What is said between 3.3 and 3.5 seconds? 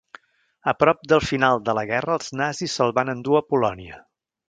a